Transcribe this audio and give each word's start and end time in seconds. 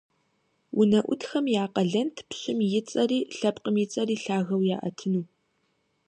УнэӀутхэм 0.79 1.45
я 1.61 1.65
къалэнт 1.73 2.17
пщым 2.29 2.59
и 2.79 2.81
цӀэри, 2.89 3.19
лъэпкъым 3.37 3.75
и 3.83 3.85
цӀэри 3.91 4.15
лъагэу 4.23 4.61
яӀэтыну. 4.75 5.23